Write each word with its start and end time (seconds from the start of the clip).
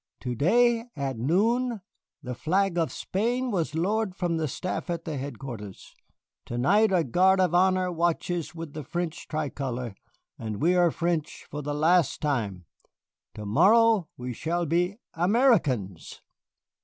Today, 0.19 0.85
at 0.95 1.19
noon, 1.19 1.79
the 2.23 2.33
flag 2.33 2.75
of 2.79 2.91
Spain 2.91 3.51
was 3.51 3.75
lowered 3.75 4.15
from 4.15 4.37
the 4.37 4.47
staff 4.47 4.89
at 4.89 5.05
the 5.05 5.15
headquarters. 5.15 5.93
To 6.47 6.57
night 6.57 6.91
a 6.91 7.03
guard 7.03 7.39
of 7.39 7.53
honor 7.53 7.91
watches 7.91 8.55
with 8.55 8.73
the 8.73 8.83
French 8.83 9.27
Tricolor, 9.27 9.93
and 10.39 10.59
we 10.59 10.73
are 10.73 10.89
French 10.89 11.45
for 11.51 11.61
the 11.61 11.75
last 11.75 12.19
time. 12.19 12.65
To 13.35 13.45
morrow 13.45 14.09
we 14.17 14.33
shall 14.33 14.65
be 14.65 14.97
Americans." 15.13 16.23